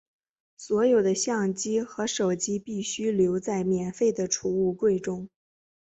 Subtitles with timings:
[0.57, 5.29] 所有的相机和手机必须留在免费的储物柜中。